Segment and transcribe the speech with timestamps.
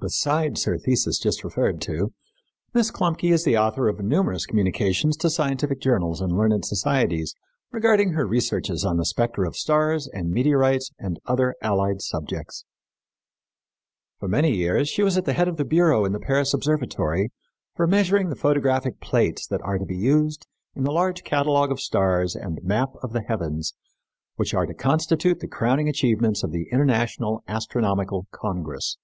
[0.00, 2.12] Besides her thesis just referred to,
[2.74, 7.36] Miss Klumpke is the author of numerous communications to scientific journals and learned societies
[7.70, 12.64] regarding her researches on the spectra of stars and meteorites and other allied subjects.
[14.18, 17.30] For many years she was at the head of the bureau in the Paris Observatory
[17.76, 21.78] for measuring the photographic plates that are to be used in the large catalogue of
[21.78, 23.72] stars and map of the heavens
[24.34, 28.98] which are to constitute the crowning achievements of the International Astronomical Congress.